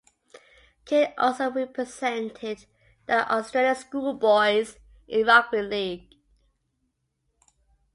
Caine 0.85 1.13
also 1.15 1.51
represented 1.51 2.65
the 3.05 3.31
Australian 3.31 3.75
Schoolboys 3.75 4.77
in 5.07 5.27
rugby 5.27 5.61
league. 5.61 6.15